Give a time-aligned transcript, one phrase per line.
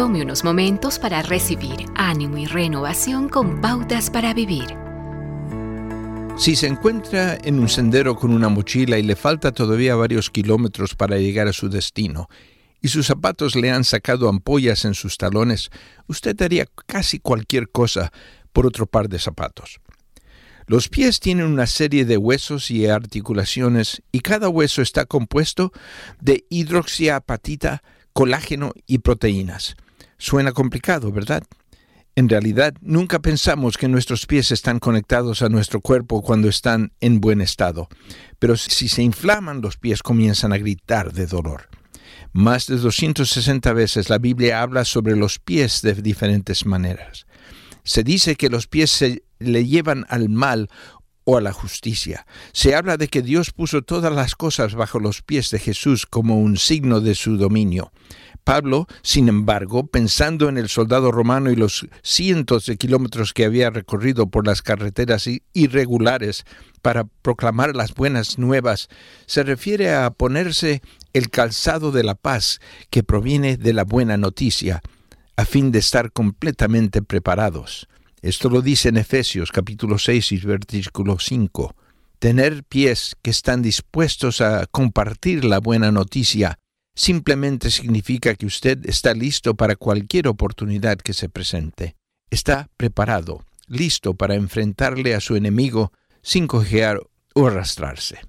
[0.00, 4.64] Tome unos momentos para recibir ánimo y renovación con pautas para vivir.
[6.38, 10.94] Si se encuentra en un sendero con una mochila y le falta todavía varios kilómetros
[10.94, 12.30] para llegar a su destino,
[12.80, 15.68] y sus zapatos le han sacado ampollas en sus talones,
[16.06, 18.10] usted haría casi cualquier cosa
[18.54, 19.80] por otro par de zapatos.
[20.66, 25.72] Los pies tienen una serie de huesos y articulaciones y cada hueso está compuesto
[26.22, 27.82] de hidroxiapatita,
[28.14, 29.76] colágeno y proteínas.
[30.20, 31.42] Suena complicado, ¿verdad?
[32.14, 37.22] En realidad, nunca pensamos que nuestros pies están conectados a nuestro cuerpo cuando están en
[37.22, 37.88] buen estado,
[38.38, 41.70] pero si se inflaman los pies comienzan a gritar de dolor.
[42.34, 47.26] Más de 260 veces la Biblia habla sobre los pies de diferentes maneras.
[47.82, 50.68] Se dice que los pies se le llevan al mal
[51.24, 52.26] o a la justicia.
[52.52, 56.38] Se habla de que Dios puso todas las cosas bajo los pies de Jesús como
[56.38, 57.90] un signo de su dominio.
[58.50, 63.70] Pablo, sin embargo, pensando en el soldado romano y los cientos de kilómetros que había
[63.70, 66.42] recorrido por las carreteras irregulares
[66.82, 68.88] para proclamar las buenas nuevas,
[69.26, 72.58] se refiere a ponerse el calzado de la paz
[72.90, 74.82] que proviene de la buena noticia,
[75.36, 77.86] a fin de estar completamente preparados.
[78.20, 81.76] Esto lo dice en Efesios capítulo 6 y versículo 5.
[82.18, 86.59] Tener pies que están dispuestos a compartir la buena noticia
[86.94, 91.96] simplemente significa que usted está listo para cualquier oportunidad que se presente.
[92.30, 97.00] Está preparado, listo para enfrentarle a su enemigo sin cojear
[97.34, 98.20] o arrastrarse.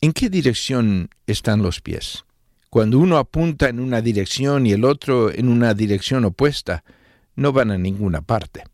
[0.00, 2.24] ¿En qué dirección están los pies?
[2.68, 6.84] Cuando uno apunta en una dirección y el otro en una dirección opuesta,
[7.34, 8.64] no van a ninguna parte.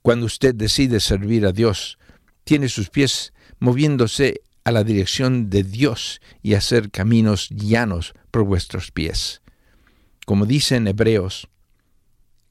[0.00, 1.98] Cuando usted decide servir a Dios,
[2.44, 8.90] tiene sus pies moviéndose a la dirección de Dios y hacer caminos llanos por vuestros
[8.90, 9.42] pies.
[10.24, 11.48] Como dice en Hebreos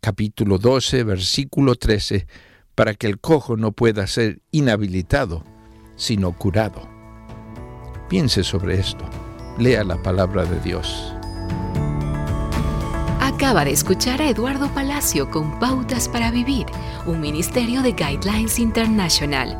[0.01, 2.27] capítulo 12, versículo 13,
[2.75, 5.45] para que el cojo no pueda ser inhabilitado,
[5.95, 6.89] sino curado.
[8.09, 9.07] Piense sobre esto.
[9.59, 11.13] Lea la palabra de Dios.
[13.19, 16.65] Acaba de escuchar a Eduardo Palacio con Pautas para Vivir,
[17.05, 19.59] un ministerio de Guidelines International.